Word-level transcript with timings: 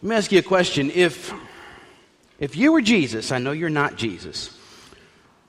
Let 0.00 0.08
me 0.08 0.14
ask 0.14 0.30
you 0.30 0.38
a 0.38 0.42
question. 0.42 0.92
If, 0.94 1.34
if 2.38 2.56
you 2.56 2.70
were 2.70 2.80
Jesus, 2.80 3.32
I 3.32 3.38
know 3.38 3.50
you're 3.50 3.68
not 3.68 3.96
Jesus, 3.96 4.56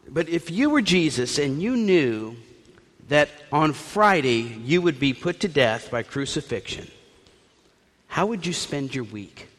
but 0.07 0.27
if 0.27 0.49
you 0.49 0.71
were 0.71 0.81
Jesus 0.81 1.37
and 1.37 1.61
you 1.61 1.75
knew 1.75 2.35
that 3.09 3.29
on 3.51 3.73
Friday 3.73 4.39
you 4.63 4.81
would 4.81 4.99
be 4.99 5.13
put 5.13 5.41
to 5.41 5.47
death 5.47 5.91
by 5.91 6.01
crucifixion, 6.01 6.89
how 8.07 8.25
would 8.25 8.43
you 8.43 8.53
spend 8.53 8.95
your 8.95 9.03
week? 9.03 9.49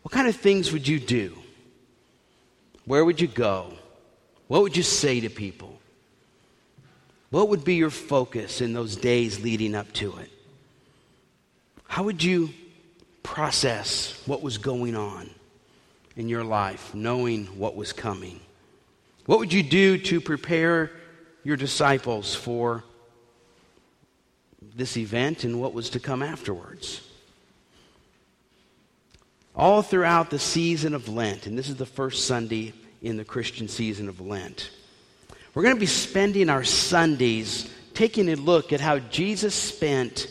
What 0.00 0.12
kind 0.12 0.26
of 0.26 0.34
things 0.34 0.72
would 0.72 0.88
you 0.88 0.98
do? 0.98 1.36
Where 2.86 3.04
would 3.04 3.20
you 3.20 3.28
go? 3.28 3.74
What 4.48 4.62
would 4.62 4.74
you 4.74 4.82
say 4.82 5.20
to 5.20 5.28
people? 5.28 5.78
What 7.28 7.50
would 7.50 7.62
be 7.62 7.74
your 7.74 7.90
focus 7.90 8.62
in 8.62 8.72
those 8.72 8.96
days 8.96 9.42
leading 9.42 9.74
up 9.74 9.92
to 9.94 10.16
it? 10.16 10.30
How 11.88 12.04
would 12.04 12.22
you 12.22 12.54
process 13.32 14.22
what 14.26 14.42
was 14.42 14.58
going 14.58 14.94
on 14.94 15.30
in 16.16 16.28
your 16.28 16.44
life, 16.44 16.94
knowing 16.94 17.46
what 17.58 17.74
was 17.74 17.90
coming? 17.90 18.38
What 19.24 19.38
would 19.38 19.54
you 19.54 19.62
do 19.62 19.96
to 19.96 20.20
prepare 20.20 20.90
your 21.42 21.56
disciples 21.56 22.34
for 22.34 22.84
this 24.76 24.98
event 24.98 25.44
and 25.44 25.62
what 25.62 25.72
was 25.72 25.88
to 25.90 25.98
come 25.98 26.22
afterwards? 26.22 27.00
All 29.56 29.80
throughout 29.80 30.28
the 30.28 30.38
season 30.38 30.94
of 30.94 31.08
Lent, 31.08 31.46
and 31.46 31.56
this 31.56 31.70
is 31.70 31.76
the 31.76 31.86
first 31.86 32.26
Sunday 32.26 32.74
in 33.00 33.16
the 33.16 33.24
Christian 33.24 33.66
season 33.66 34.10
of 34.10 34.20
Lent, 34.20 34.70
we're 35.54 35.62
going 35.62 35.74
to 35.74 35.80
be 35.80 35.86
spending 35.86 36.50
our 36.50 36.64
Sundays 36.64 37.70
taking 37.94 38.28
a 38.28 38.34
look 38.34 38.74
at 38.74 38.80
how 38.82 38.98
Jesus 38.98 39.54
spent 39.54 40.26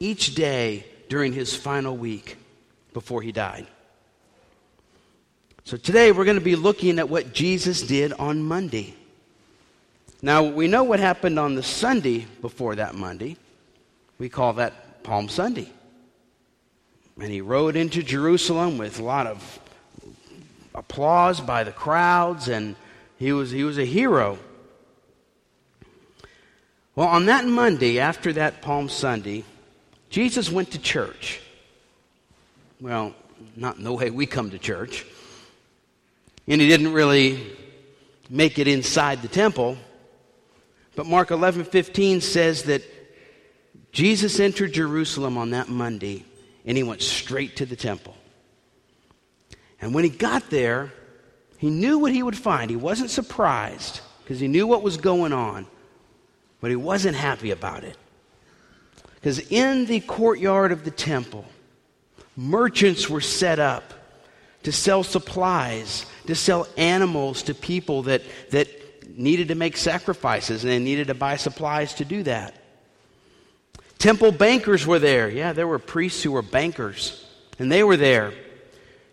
each 0.00 0.34
day 0.34 0.84
during 1.08 1.32
his 1.32 1.54
final 1.54 1.96
week 1.96 2.38
before 2.92 3.22
he 3.22 3.32
died. 3.32 3.66
So 5.64 5.76
today 5.76 6.10
we're 6.10 6.24
going 6.24 6.38
to 6.38 6.44
be 6.44 6.56
looking 6.56 6.98
at 6.98 7.08
what 7.08 7.32
Jesus 7.32 7.82
did 7.82 8.12
on 8.14 8.42
Monday. 8.42 8.94
Now, 10.22 10.42
we 10.42 10.68
know 10.68 10.84
what 10.84 11.00
happened 11.00 11.38
on 11.38 11.54
the 11.54 11.62
Sunday 11.62 12.26
before 12.40 12.76
that 12.76 12.94
Monday. 12.94 13.36
We 14.18 14.28
call 14.28 14.54
that 14.54 15.02
Palm 15.02 15.28
Sunday. 15.28 15.70
And 17.18 17.30
he 17.30 17.40
rode 17.40 17.76
into 17.76 18.02
Jerusalem 18.02 18.78
with 18.78 18.98
a 18.98 19.04
lot 19.04 19.26
of 19.26 19.60
applause 20.74 21.40
by 21.40 21.64
the 21.64 21.72
crowds, 21.72 22.48
and 22.48 22.76
he 23.18 23.32
was, 23.32 23.50
he 23.50 23.64
was 23.64 23.78
a 23.78 23.84
hero. 23.84 24.38
Well, 26.94 27.08
on 27.08 27.26
that 27.26 27.46
Monday, 27.46 27.98
after 27.98 28.32
that 28.34 28.60
Palm 28.60 28.88
Sunday, 28.88 29.44
Jesus 30.10 30.50
went 30.50 30.70
to 30.72 30.78
church. 30.78 31.40
Well, 32.80 33.14
not 33.56 33.76
in 33.76 33.84
the 33.84 33.92
way 33.92 34.10
we 34.10 34.26
come 34.26 34.50
to 34.50 34.58
church. 34.58 35.04
And 36.46 36.60
he 36.60 36.68
didn't 36.68 36.92
really 36.92 37.46
make 38.30 38.58
it 38.58 38.66
inside 38.66 39.22
the 39.22 39.28
temple. 39.28 39.76
But 40.96 41.06
Mark 41.06 41.30
11 41.30 41.64
15 41.64 42.20
says 42.20 42.64
that 42.64 42.82
Jesus 43.92 44.40
entered 44.40 44.72
Jerusalem 44.72 45.36
on 45.36 45.50
that 45.50 45.68
Monday 45.68 46.24
and 46.64 46.76
he 46.76 46.82
went 46.82 47.02
straight 47.02 47.56
to 47.56 47.66
the 47.66 47.76
temple. 47.76 48.16
And 49.80 49.94
when 49.94 50.04
he 50.04 50.10
got 50.10 50.50
there, 50.50 50.92
he 51.58 51.70
knew 51.70 51.98
what 51.98 52.12
he 52.12 52.22
would 52.22 52.36
find. 52.36 52.70
He 52.70 52.76
wasn't 52.76 53.10
surprised 53.10 54.00
because 54.22 54.40
he 54.40 54.48
knew 54.48 54.66
what 54.66 54.82
was 54.82 54.96
going 54.96 55.32
on, 55.32 55.66
but 56.60 56.70
he 56.70 56.76
wasn't 56.76 57.16
happy 57.16 57.50
about 57.50 57.84
it. 57.84 57.96
Because 59.16 59.38
in 59.50 59.86
the 59.86 60.00
courtyard 60.00 60.72
of 60.72 60.84
the 60.84 60.90
temple, 60.90 61.44
merchants 62.40 63.10
were 63.10 63.20
set 63.20 63.58
up 63.58 63.92
to 64.62 64.72
sell 64.72 65.02
supplies, 65.02 66.06
to 66.26 66.34
sell 66.34 66.66
animals 66.78 67.42
to 67.42 67.54
people 67.54 68.04
that, 68.04 68.22
that 68.50 68.68
needed 69.18 69.48
to 69.48 69.54
make 69.54 69.76
sacrifices 69.76 70.64
and 70.64 70.72
they 70.72 70.78
needed 70.78 71.08
to 71.08 71.14
buy 71.14 71.36
supplies 71.36 71.92
to 71.94 72.04
do 72.04 72.22
that. 72.22 72.54
Temple 73.98 74.32
bankers 74.32 74.86
were 74.86 74.98
there. 74.98 75.28
Yeah, 75.28 75.52
there 75.52 75.66
were 75.66 75.78
priests 75.78 76.22
who 76.22 76.32
were 76.32 76.40
bankers, 76.40 77.26
and 77.58 77.70
they 77.70 77.82
were 77.82 77.98
there 77.98 78.32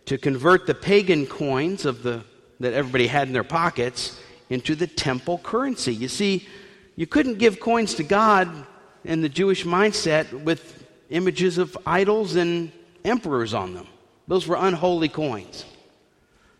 to 0.06 0.18
convert 0.18 0.66
the 0.66 0.74
pagan 0.74 1.26
coins 1.26 1.86
of 1.86 2.04
the, 2.04 2.24
that 2.62 2.74
everybody 2.74 3.08
had 3.08 3.28
in 3.28 3.34
their 3.34 3.44
pockets 3.44 4.18
into 4.50 4.74
the 4.74 4.88
temple 4.88 5.40
currency. 5.40 5.94
You 5.94 6.08
see, 6.08 6.48
you 6.96 7.06
couldn't 7.06 7.40
give 7.40 7.60
coins 7.60 7.96
to 7.96 8.04
God 8.04 8.66
in 9.04 9.20
the 9.20 9.28
Jewish 9.28 9.66
mindset 9.66 10.32
with 10.32 10.86
images 11.10 11.58
of 11.58 11.78
idols 11.86 12.38
and 12.38 12.72
emperors 13.08 13.54
on 13.54 13.74
them. 13.74 13.88
Those 14.28 14.48
were 14.48 14.58
unholy 14.60 15.10
coins. 15.10 15.66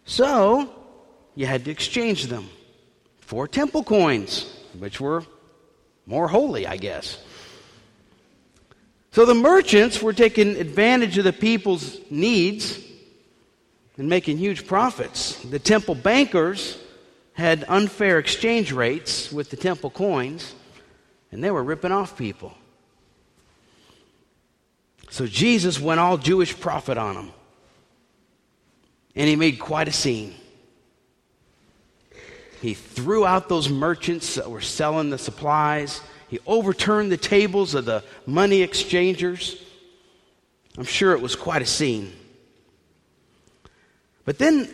So, 0.06 0.74
you 1.36 1.46
had 1.46 1.66
to 1.66 1.72
exchange 1.72 2.28
them 2.28 2.50
for 3.20 3.48
temple 3.48 3.84
coins, 3.84 4.52
which 4.80 5.02
were 5.02 5.24
more 6.06 6.28
holy, 6.28 6.66
I 6.66 6.78
guess. 6.78 7.22
So 9.12 9.26
the 9.26 9.36
merchants 9.36 10.02
were 10.02 10.14
taking 10.14 10.56
advantage 10.58 11.18
of 11.18 11.24
the 11.24 11.34
people's 11.34 11.98
needs 12.10 12.80
and 13.98 14.08
making 14.08 14.38
huge 14.38 14.68
profits. 14.68 15.42
The 15.42 15.60
temple 15.60 15.96
bankers 15.96 16.78
had 17.34 17.66
unfair 17.68 18.20
exchange 18.20 18.72
rates 18.72 19.32
with 19.32 19.50
the 19.50 19.58
temple 19.58 19.90
coins, 19.90 20.54
and 21.32 21.44
they 21.44 21.52
were 21.52 21.64
ripping 21.64 21.92
off 21.92 22.18
people. 22.18 22.54
So 25.10 25.26
Jesus 25.26 25.80
went 25.80 26.00
all 26.00 26.18
Jewish 26.18 26.60
prophet 26.60 26.98
on 26.98 27.16
him. 27.16 27.32
And 29.16 29.28
he 29.28 29.36
made 29.36 29.60
quite 29.60 29.88
a 29.88 29.92
scene. 29.92 30.36
He 32.62 32.74
threw 32.74 33.26
out 33.26 33.50
those 33.50 33.70
merchants 33.70 34.36
that 34.36 34.50
were 34.50 34.62
selling 34.62 35.10
the 35.10 35.18
supplies. 35.18 36.02
He 36.28 36.40
overturned 36.46 37.12
the 37.12 37.18
tables 37.18 37.74
of 37.74 37.86
the 37.86 38.04
money 38.26 38.62
exchangers. 38.62 39.62
I'm 40.78 40.84
sure 40.84 41.14
it 41.14 41.22
was 41.22 41.36
quite 41.36 41.62
a 41.62 41.68
scene. 41.68 42.14
But 44.26 44.38
then 44.38 44.70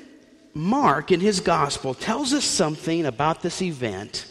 Mark, 0.53 1.11
in 1.11 1.19
his 1.19 1.39
gospel, 1.39 1.93
tells 1.93 2.33
us 2.33 2.43
something 2.43 3.05
about 3.05 3.41
this 3.41 3.61
event 3.61 4.27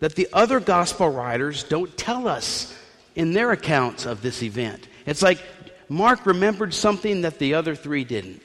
that 0.00 0.14
the 0.14 0.28
other 0.32 0.60
gospel 0.60 1.08
writers 1.08 1.64
don't 1.64 1.96
tell 1.96 2.26
us 2.26 2.76
in 3.14 3.32
their 3.32 3.52
accounts 3.52 4.06
of 4.06 4.22
this 4.22 4.42
event. 4.42 4.88
It's 5.06 5.22
like 5.22 5.40
Mark 5.88 6.26
remembered 6.26 6.74
something 6.74 7.22
that 7.22 7.38
the 7.38 7.54
other 7.54 7.74
three 7.74 8.04
didn't. 8.04 8.42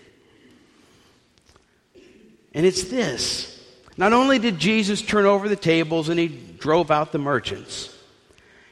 And 2.53 2.66
it's 2.66 2.85
this. 2.85 3.53
Not 3.97 4.13
only 4.13 4.40
did 4.40 4.59
Jesus 4.59 5.01
turn 5.01 5.25
over 5.25 5.50
the 5.50 5.56
tables 5.56 6.09
and 6.09 6.19
he 6.19 6.28
drove 6.28 6.91
out 6.91 7.12
the 7.12 7.19
merchants, 7.19 7.96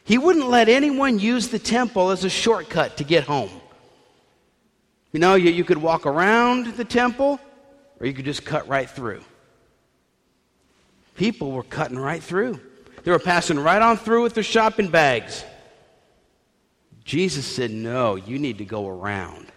he 0.03 0.17
wouldn't 0.17 0.49
let 0.49 0.69
anyone 0.69 1.19
use 1.19 1.47
the 1.47 1.59
temple 1.59 2.11
as 2.11 2.23
a 2.23 2.29
shortcut 2.29 2.97
to 2.97 3.03
get 3.03 3.23
home. 3.23 3.49
You 5.11 5.19
know, 5.19 5.35
you, 5.35 5.49
you 5.51 5.63
could 5.63 5.77
walk 5.77 6.05
around 6.05 6.75
the 6.75 6.85
temple 6.85 7.39
or 7.99 8.05
you 8.05 8.13
could 8.13 8.25
just 8.25 8.45
cut 8.45 8.67
right 8.67 8.89
through. 8.89 9.23
People 11.15 11.51
were 11.51 11.63
cutting 11.63 11.97
right 11.97 12.21
through. 12.21 12.59
They 13.03 13.11
were 13.11 13.19
passing 13.19 13.57
right 13.57 13.81
on 13.81 13.97
through 13.97 14.23
with 14.23 14.33
their 14.33 14.43
shopping 14.43 14.89
bags. 14.89 15.45
Jesus 17.05 17.45
said, 17.45 17.71
No, 17.71 18.15
you 18.15 18.37
need 18.37 18.57
to 18.57 18.65
go 18.65 18.87
around. 18.89 19.47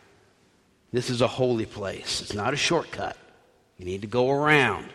This 0.93 1.11
is 1.11 1.21
a 1.21 1.27
holy 1.27 1.67
place, 1.67 2.21
it's 2.21 2.35
not 2.35 2.55
a 2.55 2.57
shortcut. 2.57 3.17
You 3.79 3.85
need 3.85 4.03
to 4.03 4.07
go 4.07 4.31
around. 4.31 4.89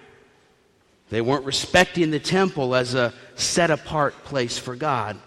They 1.09 1.21
weren't 1.21 1.45
respecting 1.45 2.11
the 2.11 2.19
temple 2.19 2.75
as 2.75 2.95
a 2.95 3.13
set 3.35 3.69
apart 3.69 4.13
place 4.23 4.57
for 4.57 4.75
God. 4.75 5.17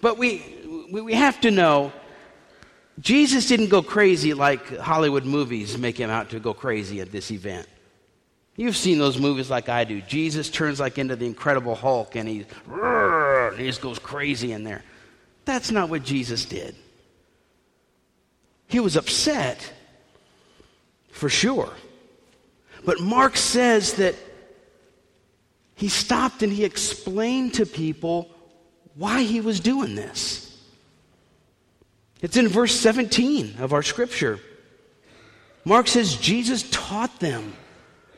But 0.00 0.18
we, 0.18 0.42
we 0.90 1.14
have 1.14 1.40
to 1.42 1.50
know 1.50 1.92
Jesus 3.00 3.46
didn't 3.46 3.68
go 3.68 3.82
crazy 3.82 4.34
like 4.34 4.78
Hollywood 4.78 5.24
movies 5.24 5.76
make 5.76 5.98
him 5.98 6.10
out 6.10 6.30
to 6.30 6.40
go 6.40 6.54
crazy 6.54 7.00
at 7.00 7.12
this 7.12 7.30
event. 7.30 7.66
You've 8.56 8.76
seen 8.76 8.98
those 8.98 9.18
movies 9.18 9.50
like 9.50 9.68
I 9.68 9.84
do. 9.84 10.00
Jesus 10.00 10.48
turns 10.48 10.80
like 10.80 10.98
into 10.98 11.14
the 11.14 11.26
Incredible 11.26 11.74
Hulk 11.74 12.16
and 12.16 12.28
he, 12.28 12.46
and 12.70 13.58
he 13.58 13.66
just 13.66 13.80
goes 13.80 13.98
crazy 13.98 14.52
in 14.52 14.64
there. 14.64 14.82
That's 15.48 15.70
not 15.70 15.88
what 15.88 16.02
Jesus 16.02 16.44
did. 16.44 16.74
He 18.66 18.80
was 18.80 18.96
upset, 18.96 19.72
for 21.10 21.30
sure. 21.30 21.72
But 22.84 23.00
Mark 23.00 23.38
says 23.38 23.94
that 23.94 24.14
he 25.74 25.88
stopped 25.88 26.42
and 26.42 26.52
he 26.52 26.66
explained 26.66 27.54
to 27.54 27.64
people 27.64 28.30
why 28.94 29.22
he 29.22 29.40
was 29.40 29.58
doing 29.58 29.94
this. 29.94 30.54
It's 32.20 32.36
in 32.36 32.48
verse 32.48 32.78
17 32.78 33.54
of 33.58 33.72
our 33.72 33.82
scripture. 33.82 34.40
Mark 35.64 35.88
says 35.88 36.18
Jesus 36.18 36.68
taught 36.70 37.20
them 37.20 37.54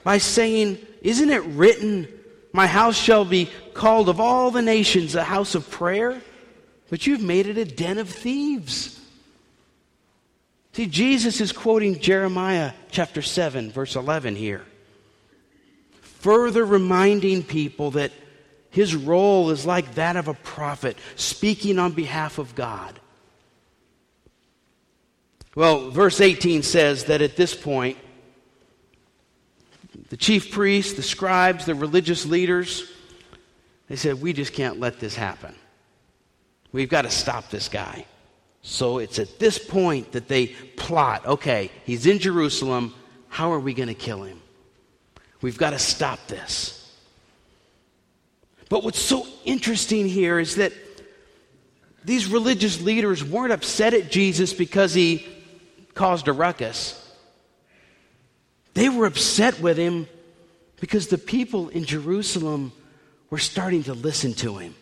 by 0.03 0.19
saying, 0.19 0.79
Isn't 1.01 1.31
it 1.31 1.45
written, 1.45 2.09
My 2.53 2.67
house 2.67 2.97
shall 2.97 3.25
be 3.25 3.49
called 3.73 4.09
of 4.09 4.19
all 4.19 4.51
the 4.51 4.63
nations 4.63 5.15
a 5.15 5.23
house 5.23 5.55
of 5.55 5.71
prayer? 5.71 6.21
But 6.91 7.07
you've 7.07 7.23
made 7.23 7.47
it 7.47 7.57
a 7.57 7.65
den 7.65 7.99
of 7.99 8.09
thieves. 8.11 9.01
See, 10.73 10.87
Jesus 10.87 11.41
is 11.41 11.53
quoting 11.53 12.01
Jeremiah 12.01 12.73
chapter 12.91 13.23
7, 13.23 13.71
verse 13.71 13.97
11 13.97 14.37
here, 14.37 14.65
further 16.01 16.65
reminding 16.65 17.45
people 17.45 17.93
that 17.93 18.13
his 18.71 18.95
role 18.95 19.51
is 19.51 19.65
like 19.65 19.95
that 19.95 20.17
of 20.17 20.29
a 20.29 20.35
prophet, 20.35 20.97
speaking 21.17 21.79
on 21.79 21.93
behalf 21.93 22.39
of 22.39 22.55
God. 22.55 23.01
Well, 25.55 25.91
verse 25.91 26.21
18 26.21 26.63
says 26.63 27.05
that 27.05 27.23
at 27.23 27.37
this 27.37 27.55
point, 27.55 27.99
the 30.09 30.17
chief 30.17 30.53
priests, 30.53 30.95
the 30.95 31.03
scribes, 31.03 31.67
the 31.67 31.75
religious 31.75 32.25
leaders, 32.27 32.91
they 33.89 33.97
said, 33.97 34.21
We 34.21 34.33
just 34.33 34.53
can't 34.53 34.79
let 34.79 35.01
this 35.01 35.17
happen. 35.17 35.55
We've 36.73 36.89
got 36.89 37.03
to 37.03 37.11
stop 37.11 37.51
this 37.51 37.69
guy. 37.69 38.07
So 38.63 38.99
it's 38.99 39.19
at 39.19 39.39
this 39.39 39.59
point 39.59 40.13
that 40.13 40.29
they 40.29 40.49
plot 40.77 41.27
okay, 41.27 41.71
he's 41.85 42.07
in 42.07 42.19
Jerusalem. 42.19 42.95
How 43.29 43.53
are 43.53 43.61
we 43.61 43.75
going 43.75 43.89
to 43.89 43.95
kill 43.95 44.23
him? 44.23 44.41
We've 45.41 45.59
got 45.59 45.71
to 45.71 45.79
stop 45.79 46.27
this. 46.27 46.77
But 48.69 48.85
what's 48.85 49.01
so 49.01 49.27
interesting 49.45 50.07
here 50.07 50.39
is 50.39 50.57
that 50.57 50.73
these 52.05 52.27
religious 52.27 52.81
leaders 52.81 53.25
weren't 53.25 53.53
upset 53.53 53.95
at 53.95 54.11
Jesus 54.11 54.53
because 54.53 54.95
he 54.95 55.27
caused 55.95 56.29
a 56.29 56.33
ruckus. 56.33 56.97
They 58.75 58.89
were 58.89 59.07
upset 59.07 59.61
with 59.61 59.77
him 59.77 60.07
because 60.81 61.09
the 61.09 61.19
people 61.19 61.69
in 61.69 61.85
Jerusalem 61.85 62.73
were 63.29 63.39
starting 63.39 63.85
to 63.85 63.95
listen 63.95 64.35
to 64.35 64.57
him. 64.59 64.75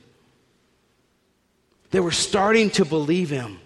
They 1.90 2.00
were 2.00 2.11
starting 2.11 2.70
to 2.70 2.85
believe 2.85 3.31
him. 3.31 3.61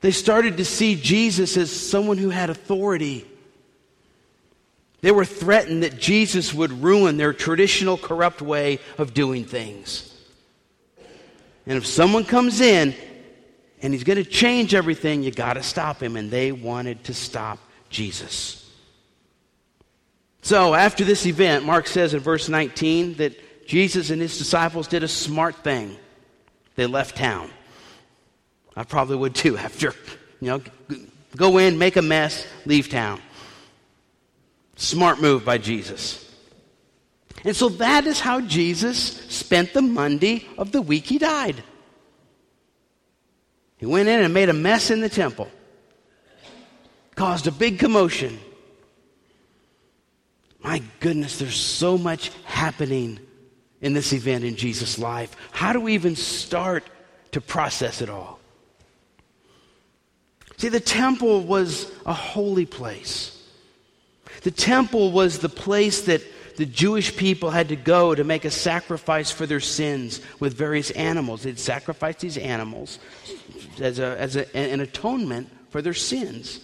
They 0.00 0.10
started 0.10 0.58
to 0.58 0.64
see 0.64 0.94
Jesus 0.94 1.56
as 1.56 1.70
someone 1.72 2.18
who 2.18 2.30
had 2.30 2.50
authority. 2.50 3.26
They 5.00 5.10
were 5.10 5.24
threatened 5.24 5.82
that 5.82 5.98
Jesus 5.98 6.52
would 6.52 6.82
ruin 6.82 7.16
their 7.16 7.32
traditional 7.32 7.96
corrupt 7.96 8.42
way 8.42 8.78
of 8.96 9.14
doing 9.14 9.44
things. 9.44 10.12
And 11.66 11.76
if 11.76 11.86
someone 11.86 12.24
comes 12.24 12.60
in 12.60 12.94
and 13.82 13.92
he's 13.92 14.04
going 14.04 14.22
to 14.22 14.28
change 14.28 14.74
everything, 14.74 15.22
you 15.22 15.30
got 15.30 15.54
to 15.54 15.62
stop 15.62 16.02
him. 16.02 16.16
And 16.16 16.30
they 16.30 16.50
wanted 16.50 17.04
to 17.04 17.14
stop 17.14 17.58
Jesus. 17.90 18.64
So, 20.42 20.74
after 20.74 21.04
this 21.04 21.26
event, 21.26 21.64
Mark 21.64 21.86
says 21.86 22.14
in 22.14 22.20
verse 22.20 22.48
19 22.48 23.14
that 23.14 23.66
Jesus 23.66 24.10
and 24.10 24.20
his 24.22 24.38
disciples 24.38 24.88
did 24.88 25.02
a 25.02 25.08
smart 25.08 25.56
thing. 25.56 25.96
They 26.78 26.86
left 26.86 27.16
town. 27.16 27.50
I 28.76 28.84
probably 28.84 29.16
would 29.16 29.34
too 29.34 29.56
after, 29.66 29.92
you 30.40 30.46
know, 30.46 30.62
go 31.36 31.58
in, 31.58 31.76
make 31.76 31.96
a 31.96 32.02
mess, 32.02 32.46
leave 32.66 32.88
town. 32.88 33.20
Smart 34.76 35.20
move 35.20 35.44
by 35.44 35.58
Jesus. 35.58 36.24
And 37.44 37.56
so 37.56 37.68
that 37.68 38.06
is 38.06 38.20
how 38.20 38.40
Jesus 38.42 38.96
spent 38.96 39.72
the 39.72 39.82
Monday 39.82 40.46
of 40.56 40.70
the 40.70 40.80
week 40.80 41.06
he 41.06 41.18
died. 41.18 41.64
He 43.78 43.86
went 43.86 44.08
in 44.08 44.20
and 44.20 44.32
made 44.32 44.48
a 44.48 44.52
mess 44.52 44.92
in 44.92 45.00
the 45.00 45.08
temple, 45.08 45.50
caused 47.16 47.48
a 47.48 47.52
big 47.52 47.80
commotion. 47.80 48.38
My 50.62 50.80
goodness, 51.00 51.40
there's 51.40 51.56
so 51.56 51.98
much 51.98 52.30
happening 52.44 53.18
in 53.80 53.92
this 53.92 54.12
event 54.12 54.44
in 54.44 54.56
Jesus' 54.56 54.98
life. 54.98 55.36
How 55.50 55.72
do 55.72 55.80
we 55.80 55.94
even 55.94 56.16
start 56.16 56.84
to 57.32 57.40
process 57.40 58.02
it 58.02 58.10
all? 58.10 58.38
See, 60.56 60.68
the 60.68 60.80
temple 60.80 61.42
was 61.42 61.90
a 62.04 62.12
holy 62.12 62.66
place. 62.66 63.34
The 64.42 64.50
temple 64.50 65.12
was 65.12 65.38
the 65.38 65.48
place 65.48 66.02
that 66.02 66.22
the 66.56 66.66
Jewish 66.66 67.16
people 67.16 67.50
had 67.50 67.68
to 67.68 67.76
go 67.76 68.16
to 68.16 68.24
make 68.24 68.44
a 68.44 68.50
sacrifice 68.50 69.30
for 69.30 69.46
their 69.46 69.60
sins 69.60 70.20
with 70.40 70.54
various 70.54 70.90
animals. 70.90 71.44
They'd 71.44 71.58
sacrifice 71.58 72.16
these 72.16 72.36
animals 72.36 72.98
as, 73.80 74.00
a, 74.00 74.18
as 74.18 74.34
a, 74.34 74.56
an 74.56 74.80
atonement 74.80 75.48
for 75.70 75.80
their 75.80 75.94
sins. 75.94 76.60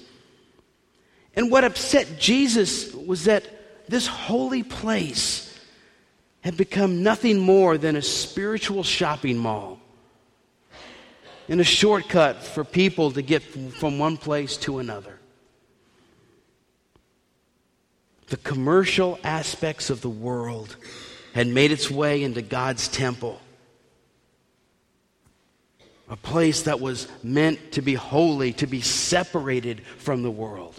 And 1.37 1.49
what 1.50 1.62
upset 1.62 2.19
Jesus 2.19 2.93
was 2.93 3.25
that 3.25 3.44
this 3.88 4.08
holy 4.08 4.64
place 4.64 5.54
had 6.44 6.58
become 6.58 7.02
nothing 7.02 7.38
more 7.38 7.79
than 7.79 7.96
a 7.96 8.02
spiritual 8.02 8.82
shopping 8.82 9.38
mall 9.38 9.81
and 11.49 11.58
a 11.58 11.64
shortcut 11.64 12.44
for 12.44 12.64
people 12.64 13.11
to 13.11 13.23
get 13.23 13.43
from 13.43 13.99
one 13.99 14.19
place 14.19 14.58
to 14.58 14.79
another. 14.79 15.19
The 18.26 18.37
commercial 18.37 19.19
aspects 19.25 19.88
of 19.88 20.02
the 20.02 20.11
world 20.11 20.76
had 21.32 21.46
made 21.46 21.73
its 21.73 21.91
way 21.91 22.23
into 22.23 22.43
God's 22.43 22.88
temple, 22.88 23.41
a 26.11 26.17
place 26.17 26.62
that 26.62 26.79
was 26.79 27.08
meant 27.23 27.73
to 27.73 27.81
be 27.81 27.94
holy, 27.94 28.52
to 28.55 28.67
be 28.67 28.82
separated 28.82 29.81
from 29.96 30.23
the 30.23 30.31
world. 30.31 30.79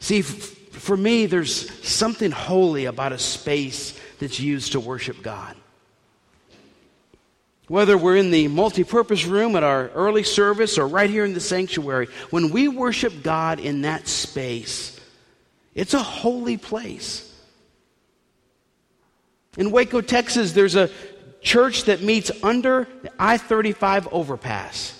See, 0.00 0.22
for 0.76 0.96
me, 0.96 1.26
there's 1.26 1.70
something 1.86 2.30
holy 2.30 2.84
about 2.84 3.12
a 3.12 3.18
space 3.18 3.98
that's 4.18 4.38
used 4.40 4.72
to 4.72 4.80
worship 4.80 5.22
God. 5.22 5.56
Whether 7.68 7.98
we're 7.98 8.16
in 8.16 8.30
the 8.30 8.46
multi-purpose 8.48 9.24
room 9.24 9.56
at 9.56 9.64
our 9.64 9.88
early 9.88 10.22
service 10.22 10.78
or 10.78 10.86
right 10.86 11.10
here 11.10 11.24
in 11.24 11.34
the 11.34 11.40
sanctuary, 11.40 12.06
when 12.30 12.50
we 12.50 12.68
worship 12.68 13.22
God 13.22 13.58
in 13.58 13.82
that 13.82 14.06
space, 14.06 15.00
it's 15.74 15.94
a 15.94 16.02
holy 16.02 16.56
place. 16.56 17.34
In 19.56 19.70
Waco, 19.72 20.00
Texas, 20.00 20.52
there's 20.52 20.76
a 20.76 20.90
church 21.40 21.84
that 21.84 22.02
meets 22.02 22.30
under 22.42 22.86
the 23.02 23.10
I 23.18 23.36
35 23.36 24.08
overpass. 24.12 24.92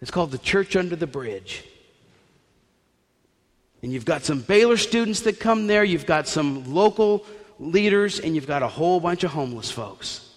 It's 0.00 0.10
called 0.10 0.30
the 0.30 0.38
Church 0.38 0.76
Under 0.76 0.96
the 0.96 1.06
Bridge. 1.06 1.64
And 3.82 3.92
you've 3.92 4.04
got 4.04 4.22
some 4.22 4.40
Baylor 4.40 4.76
students 4.76 5.20
that 5.22 5.38
come 5.38 5.66
there, 5.66 5.84
you've 5.84 6.06
got 6.06 6.26
some 6.26 6.74
local 6.74 7.24
leaders, 7.58 8.18
and 8.18 8.34
you've 8.34 8.46
got 8.46 8.62
a 8.62 8.68
whole 8.68 9.00
bunch 9.00 9.24
of 9.24 9.30
homeless 9.30 9.70
folks 9.70 10.28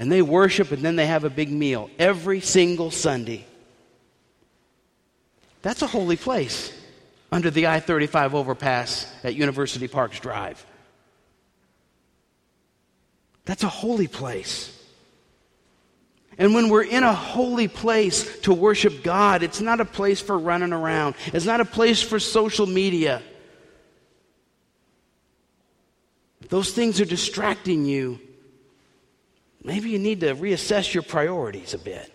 and 0.00 0.10
they 0.10 0.22
worship 0.22 0.72
and 0.72 0.82
then 0.82 0.96
they 0.96 1.06
have 1.06 1.24
a 1.24 1.30
big 1.30 1.52
meal 1.52 1.90
every 1.98 2.40
single 2.40 2.90
Sunday. 2.90 3.44
That's 5.60 5.82
a 5.82 5.86
holy 5.86 6.16
place 6.16 6.72
under 7.30 7.50
the 7.50 7.66
I 7.66 7.80
35 7.80 8.34
overpass 8.34 9.12
at 9.22 9.34
University 9.34 9.88
Parks 9.88 10.18
Drive. 10.18 10.64
That's 13.44 13.62
a 13.62 13.68
holy 13.68 14.08
place. 14.08 14.74
And 16.40 16.54
when 16.54 16.70
we're 16.70 16.82
in 16.82 17.04
a 17.04 17.14
holy 17.14 17.68
place 17.68 18.40
to 18.40 18.52
worship 18.52 19.04
God, 19.04 19.44
it's 19.44 19.60
not 19.60 19.78
a 19.78 19.84
place 19.84 20.20
for 20.20 20.36
running 20.36 20.72
around, 20.72 21.14
it's 21.26 21.46
not 21.46 21.60
a 21.60 21.64
place 21.64 22.02
for 22.02 22.18
social 22.18 22.66
media. 22.66 23.22
those 26.50 26.72
things 26.72 27.00
are 27.00 27.04
distracting 27.04 27.84
you 27.84 28.18
maybe 29.62 29.90
you 29.90 29.98
need 29.98 30.20
to 30.20 30.34
reassess 30.34 30.92
your 30.92 31.02
priorities 31.02 31.74
a 31.74 31.78
bit. 31.78 32.12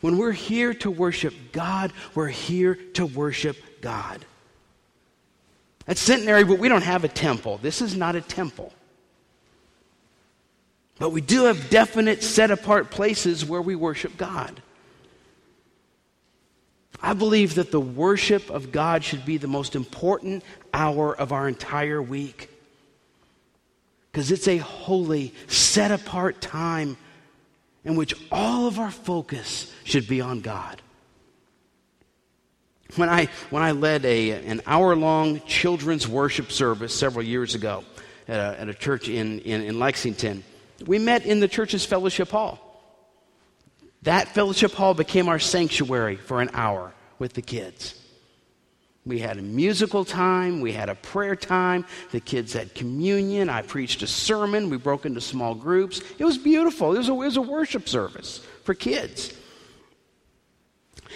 When 0.00 0.18
we're 0.18 0.32
here 0.32 0.74
to 0.74 0.90
worship 0.90 1.34
God, 1.52 1.92
we're 2.14 2.28
here 2.28 2.74
to 2.94 3.06
worship 3.06 3.56
God. 3.80 4.24
At 5.86 5.98
Centenary, 5.98 6.44
but 6.44 6.58
we 6.58 6.68
don't 6.68 6.82
have 6.82 7.04
a 7.04 7.08
temple. 7.08 7.58
This 7.58 7.82
is 7.82 7.94
not 7.94 8.16
a 8.16 8.20
temple. 8.22 8.72
But 10.98 11.10
we 11.10 11.20
do 11.20 11.44
have 11.44 11.70
definite 11.70 12.22
set 12.22 12.50
apart 12.50 12.90
places 12.90 13.44
where 13.44 13.62
we 13.62 13.74
worship 13.74 14.16
God. 14.16 14.62
I 17.02 17.12
believe 17.12 17.56
that 17.56 17.70
the 17.70 17.80
worship 17.80 18.48
of 18.50 18.72
God 18.72 19.04
should 19.04 19.26
be 19.26 19.36
the 19.36 19.48
most 19.48 19.76
important 19.76 20.44
hour 20.72 21.14
of 21.14 21.32
our 21.32 21.48
entire 21.48 22.00
week 22.00 22.48
because 24.10 24.30
it's 24.30 24.46
a 24.46 24.58
holy, 24.58 25.34
set 25.48 25.90
apart 25.90 26.40
time 26.40 26.96
in 27.84 27.96
which 27.96 28.14
all 28.30 28.68
of 28.68 28.78
our 28.78 28.92
focus 28.92 29.72
should 29.82 30.06
be 30.06 30.20
on 30.20 30.40
God. 30.40 30.80
When 32.94 33.08
I, 33.08 33.28
when 33.50 33.62
I 33.62 33.72
led 33.72 34.04
a, 34.04 34.30
an 34.46 34.60
hour 34.66 34.94
long 34.94 35.40
children's 35.40 36.06
worship 36.06 36.52
service 36.52 36.94
several 36.94 37.24
years 37.24 37.56
ago 37.56 37.82
at 38.28 38.38
a, 38.38 38.60
at 38.60 38.68
a 38.68 38.74
church 38.74 39.08
in, 39.08 39.40
in, 39.40 39.62
in 39.62 39.80
Lexington, 39.80 40.44
we 40.86 40.98
met 40.98 41.24
in 41.24 41.40
the 41.40 41.48
church's 41.48 41.84
fellowship 41.84 42.30
hall. 42.30 42.60
That 44.02 44.28
fellowship 44.28 44.72
hall 44.72 44.94
became 44.94 45.28
our 45.28 45.38
sanctuary 45.38 46.16
for 46.16 46.40
an 46.40 46.50
hour 46.52 46.92
with 47.18 47.32
the 47.32 47.42
kids. 47.42 48.00
We 49.06 49.18
had 49.18 49.38
a 49.38 49.42
musical 49.42 50.04
time, 50.04 50.60
we 50.60 50.72
had 50.72 50.88
a 50.88 50.94
prayer 50.94 51.36
time, 51.36 51.84
the 52.10 52.20
kids 52.20 52.54
had 52.54 52.74
communion, 52.74 53.50
I 53.50 53.60
preached 53.60 54.02
a 54.02 54.06
sermon, 54.06 54.70
we 54.70 54.78
broke 54.78 55.04
into 55.04 55.20
small 55.20 55.54
groups. 55.54 56.00
It 56.18 56.24
was 56.24 56.38
beautiful. 56.38 56.94
It 56.94 56.98
was 56.98 57.08
a, 57.08 57.12
it 57.12 57.16
was 57.16 57.36
a 57.36 57.42
worship 57.42 57.88
service 57.88 58.40
for 58.62 58.72
kids. 58.72 59.34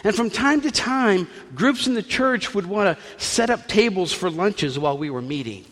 And 0.04 0.14
from 0.14 0.30
time 0.30 0.60
to 0.60 0.70
time, 0.70 1.28
groups 1.54 1.86
in 1.86 1.94
the 1.94 2.02
church 2.02 2.54
would 2.54 2.66
want 2.66 2.96
to 2.96 3.22
set 3.22 3.50
up 3.50 3.66
tables 3.68 4.12
for 4.12 4.30
lunches 4.30 4.78
while 4.78 4.96
we 4.96 5.10
were 5.10 5.22
meeting. 5.22 5.64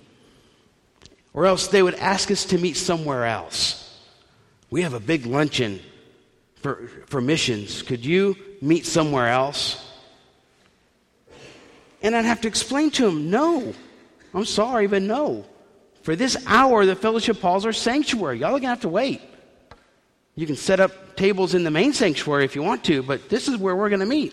Or 1.36 1.44
else 1.46 1.68
they 1.68 1.82
would 1.82 1.94
ask 1.96 2.30
us 2.30 2.46
to 2.46 2.58
meet 2.58 2.76
somewhere 2.76 3.26
else. 3.26 3.82
We 4.70 4.82
have 4.82 4.94
a 4.94 5.00
big 5.00 5.26
luncheon 5.26 5.80
for, 6.56 6.88
for 7.06 7.20
missions. 7.20 7.82
Could 7.82 8.04
you 8.04 8.36
meet 8.60 8.86
somewhere 8.86 9.28
else? 9.28 9.86
And 12.02 12.16
I'd 12.16 12.24
have 12.24 12.40
to 12.40 12.48
explain 12.48 12.90
to 12.92 13.06
him, 13.06 13.30
no, 13.30 13.74
I'm 14.32 14.46
sorry, 14.46 14.86
but 14.86 15.02
no. 15.02 15.44
For 16.02 16.16
this 16.16 16.42
hour, 16.46 16.86
the 16.86 16.96
fellowship 16.96 17.38
halls 17.40 17.66
are 17.66 17.72
sanctuary. 17.72 18.38
Y'all 18.38 18.48
are 18.48 18.52
going 18.52 18.62
to 18.62 18.68
have 18.68 18.80
to 18.80 18.88
wait. 18.88 19.20
You 20.36 20.46
can 20.46 20.56
set 20.56 20.80
up 20.80 21.16
tables 21.16 21.54
in 21.54 21.64
the 21.64 21.70
main 21.70 21.92
sanctuary 21.92 22.44
if 22.44 22.56
you 22.56 22.62
want 22.62 22.84
to, 22.84 23.02
but 23.02 23.28
this 23.28 23.46
is 23.46 23.58
where 23.58 23.76
we're 23.76 23.88
going 23.90 24.00
to 24.00 24.06
meet. 24.06 24.32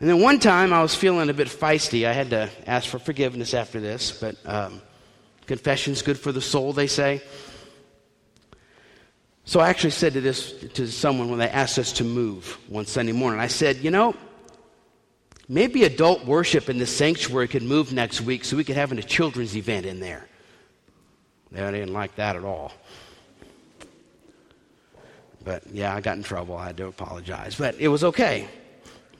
And 0.00 0.08
then 0.08 0.20
one 0.20 0.38
time 0.38 0.72
I 0.72 0.80
was 0.80 0.94
feeling 0.94 1.28
a 1.28 1.34
bit 1.34 1.48
feisty. 1.48 2.06
I 2.06 2.12
had 2.12 2.30
to 2.30 2.50
ask 2.66 2.88
for 2.88 2.98
forgiveness 2.98 3.52
after 3.52 3.80
this, 3.80 4.12
but 4.12 4.36
um, 4.44 4.80
confession's 5.46 6.02
good 6.02 6.18
for 6.18 6.32
the 6.32 6.40
soul, 6.40 6.72
they 6.72 6.86
say. 6.86 7.22
So 9.44 9.60
I 9.60 9.68
actually 9.68 9.90
said 9.90 10.14
to 10.14 10.20
this 10.20 10.52
to 10.74 10.86
someone 10.86 11.28
when 11.28 11.38
they 11.38 11.48
asked 11.48 11.78
us 11.78 11.92
to 11.94 12.04
move 12.04 12.58
one 12.68 12.86
Sunday 12.86 13.12
morning. 13.12 13.40
I 13.40 13.48
said, 13.48 13.76
you 13.78 13.90
know, 13.90 14.14
Maybe 15.48 15.84
adult 15.84 16.24
worship 16.24 16.70
in 16.70 16.78
the 16.78 16.86
sanctuary 16.86 17.48
could 17.48 17.62
move 17.62 17.92
next 17.92 18.22
week 18.22 18.44
so 18.44 18.56
we 18.56 18.64
could 18.64 18.76
have 18.76 18.92
a 18.92 19.02
children's 19.02 19.56
event 19.56 19.84
in 19.84 20.00
there. 20.00 20.26
They 21.52 21.60
didn't 21.70 21.92
like 21.92 22.16
that 22.16 22.34
at 22.36 22.44
all. 22.44 22.72
But 25.44 25.64
yeah, 25.70 25.94
I 25.94 26.00
got 26.00 26.16
in 26.16 26.22
trouble. 26.22 26.56
I 26.56 26.66
had 26.66 26.78
to 26.78 26.86
apologize. 26.86 27.56
But 27.56 27.74
it 27.78 27.88
was 27.88 28.02
okay. 28.04 28.48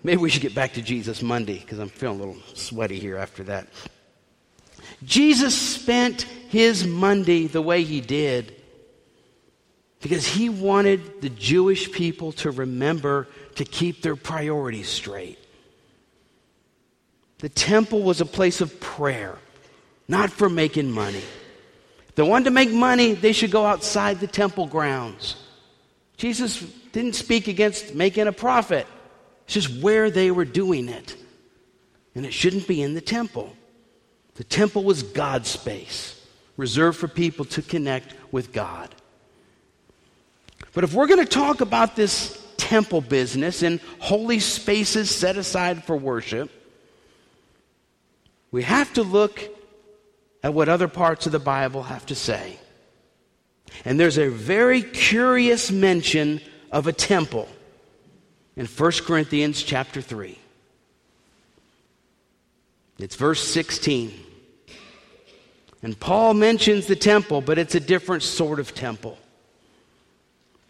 Maybe 0.02 0.16
we 0.16 0.30
should 0.30 0.42
get 0.42 0.54
back 0.54 0.72
to 0.74 0.82
Jesus 0.82 1.22
Monday 1.22 1.58
because 1.58 1.78
I'm 1.78 1.90
feeling 1.90 2.20
a 2.20 2.24
little 2.24 2.42
sweaty 2.54 2.98
here 2.98 3.18
after 3.18 3.44
that. 3.44 3.68
Jesus 5.04 5.56
spent 5.56 6.22
his 6.22 6.86
Monday 6.86 7.46
the 7.46 7.62
way 7.62 7.84
he 7.84 8.00
did 8.00 8.54
because 10.00 10.26
he 10.26 10.48
wanted 10.48 11.20
the 11.20 11.30
Jewish 11.30 11.90
people 11.90 12.32
to 12.32 12.50
remember 12.50 13.28
to 13.56 13.64
keep 13.64 14.02
their 14.02 14.16
priorities 14.16 14.88
straight. 14.88 15.38
The 17.38 17.48
temple 17.48 18.02
was 18.02 18.20
a 18.20 18.26
place 18.26 18.60
of 18.60 18.80
prayer, 18.80 19.38
not 20.08 20.30
for 20.30 20.48
making 20.48 20.90
money. 20.90 21.22
If 22.08 22.14
they 22.14 22.22
wanted 22.22 22.44
to 22.44 22.50
make 22.50 22.70
money, 22.70 23.12
they 23.12 23.32
should 23.32 23.50
go 23.50 23.66
outside 23.66 24.20
the 24.20 24.26
temple 24.26 24.66
grounds. 24.66 25.36
Jesus 26.16 26.60
didn't 26.92 27.14
speak 27.14 27.48
against 27.48 27.94
making 27.94 28.28
a 28.28 28.32
profit. 28.32 28.86
It's 29.44 29.54
just 29.54 29.82
where 29.82 30.10
they 30.10 30.30
were 30.30 30.44
doing 30.44 30.88
it. 30.88 31.16
And 32.14 32.24
it 32.24 32.32
shouldn't 32.32 32.68
be 32.68 32.80
in 32.80 32.94
the 32.94 33.00
temple. 33.00 33.54
The 34.34 34.44
temple 34.44 34.84
was 34.84 35.02
God's 35.02 35.48
space, 35.48 36.20
reserved 36.56 36.98
for 36.98 37.08
people 37.08 37.44
to 37.46 37.62
connect 37.62 38.14
with 38.32 38.52
God. 38.52 38.94
But 40.72 40.84
if 40.84 40.92
we're 40.92 41.06
going 41.06 41.24
to 41.24 41.30
talk 41.30 41.60
about 41.60 41.94
this 41.94 42.40
temple 42.56 43.00
business 43.00 43.62
and 43.62 43.80
holy 44.00 44.40
spaces 44.40 45.10
set 45.10 45.36
aside 45.36 45.84
for 45.84 45.96
worship, 45.96 46.50
we 48.50 48.62
have 48.64 48.92
to 48.94 49.02
look 49.02 49.40
at 50.42 50.52
what 50.52 50.68
other 50.68 50.88
parts 50.88 51.26
of 51.26 51.32
the 51.32 51.38
Bible 51.38 51.84
have 51.84 52.06
to 52.06 52.14
say. 52.14 52.58
And 53.84 53.98
there's 53.98 54.18
a 54.18 54.28
very 54.28 54.82
curious 54.82 55.70
mention 55.70 56.40
of 56.70 56.86
a 56.86 56.92
temple 56.92 57.48
in 58.56 58.66
1 58.66 58.92
Corinthians 59.04 59.62
chapter 59.62 60.00
3. 60.00 60.38
It's 62.98 63.16
verse 63.16 63.42
16. 63.46 64.23
And 65.84 66.00
Paul 66.00 66.32
mentions 66.32 66.86
the 66.86 66.96
temple, 66.96 67.42
but 67.42 67.58
it's 67.58 67.74
a 67.74 67.80
different 67.80 68.22
sort 68.22 68.58
of 68.58 68.74
temple. 68.74 69.18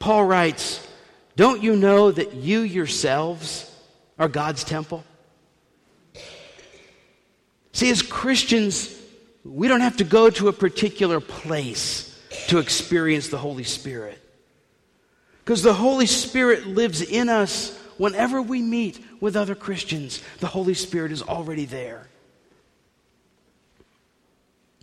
Paul 0.01 0.25
writes, 0.25 0.85
Don't 1.37 1.63
you 1.63 1.77
know 1.77 2.11
that 2.11 2.35
you 2.35 2.63
yourselves 2.63 3.71
are 4.19 4.29
God's 4.29 4.65
temple? 4.65 5.05
See, 7.71 7.91
as 7.91 8.03
Christians, 8.03 8.93
we 9.45 9.69
don't 9.69 9.83
have 9.83 9.99
to 9.99 10.05
go 10.05 10.31
to 10.31 10.49
a 10.49 10.53
particular 10.53 11.21
place 11.21 12.21
to 12.49 12.59
experience 12.59 13.29
the 13.29 13.39
Holy 13.39 13.65
Spirit. 13.65 14.21
Because 15.45 15.63
the 15.63 15.75
Holy 15.75 16.07
Spirit 16.07 16.67
lives 16.67 17.03
in 17.03 17.29
us 17.29 17.79
whenever 17.99 18.43
we 18.43 18.61
meet 18.63 18.99
with 19.21 19.37
other 19.37 19.55
Christians. 19.55 20.21
The 20.41 20.49
Holy 20.49 20.75
Spirit 20.75 21.13
is 21.13 21.23
already 21.23 21.67
there. 21.67 22.09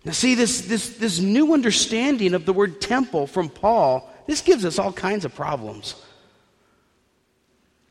Now, 0.04 0.14
see, 0.14 0.36
this, 0.36 0.62
this, 0.62 0.98
this 0.98 1.20
new 1.20 1.54
understanding 1.54 2.34
of 2.34 2.46
the 2.46 2.54
word 2.54 2.82
temple 2.82 3.28
from 3.28 3.50
Paul, 3.50 4.12
this 4.26 4.42
gives 4.42 4.66
us 4.66 4.80
all 4.80 4.92
kinds 4.92 5.26
of 5.26 5.36
problems. 5.36 5.96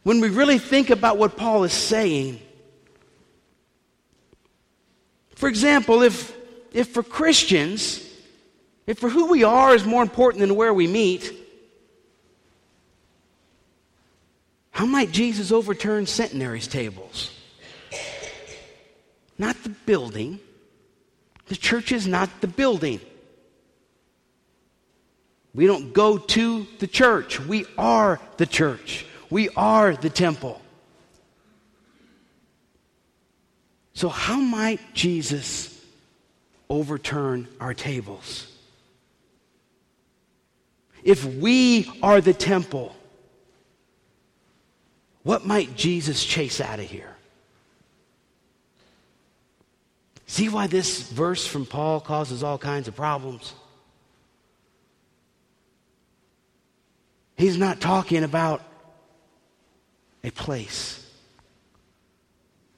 When 0.02 0.21
we 0.21 0.29
really 0.29 0.59
think 0.59 0.90
about 0.90 1.19
what 1.19 1.37
Paul 1.37 1.62
is 1.64 1.73
saying, 1.73 2.40
for 5.37 5.49
example, 5.49 6.02
if, 6.02 6.37
if 6.73 6.88
for 6.88 7.02
Christians, 7.02 8.05
if 8.87 8.99
for 8.99 9.09
who 9.09 9.26
we 9.26 9.45
are 9.45 9.75
is 9.75 9.85
more 9.85 10.02
important 10.02 10.40
than 10.40 10.57
where 10.57 10.75
we 10.75 10.87
meet, 10.87 11.33
how 14.71 14.87
might 14.87 15.12
Jesus 15.12 15.52
overturn 15.52 16.07
Centenary's 16.07 16.67
tables? 16.67 17.31
Not 19.38 19.62
the 19.62 19.69
building. 19.69 20.40
The 21.50 21.57
church 21.57 21.90
is 21.90 22.07
not 22.07 22.30
the 22.40 22.47
building. 22.47 23.00
We 25.52 25.66
don't 25.66 25.92
go 25.92 26.16
to 26.16 26.64
the 26.78 26.87
church. 26.87 27.40
We 27.40 27.66
are 27.76 28.21
the 28.37 28.47
church. 28.47 29.04
We 29.30 29.49
are 29.57 29.97
the 29.97 30.11
temple. 30.11 30.62
So, 33.95 34.09
how 34.09 34.38
might 34.38 34.95
Jesus 34.95 35.85
overturn 36.69 37.49
our 37.59 37.75
tables? 37.75 38.47
If 41.02 41.25
we 41.25 41.90
are 42.00 42.21
the 42.21 42.33
temple, 42.33 42.95
what 45.25 45.45
might 45.45 45.75
Jesus 45.75 46.25
chase 46.25 46.61
out 46.61 46.78
of 46.78 46.87
here? 46.87 47.16
See 50.30 50.49
why 50.49 50.68
this 50.68 51.02
verse 51.02 51.44
from 51.44 51.66
Paul 51.66 51.99
causes 51.99 52.44
all 52.44 52.56
kinds 52.56 52.87
of 52.87 52.94
problems? 52.94 53.52
He's 57.37 57.58
not 57.58 57.80
talking 57.80 58.22
about 58.22 58.62
a 60.22 60.30
place. 60.30 61.04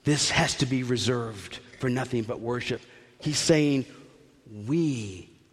This 0.02 0.30
has 0.30 0.54
to 0.56 0.66
be 0.66 0.82
reserved 0.82 1.58
for 1.78 1.90
nothing 1.90 2.22
but 2.22 2.40
worship. 2.40 2.80
He's 3.20 3.38
saying, 3.38 3.84
We 4.66 5.28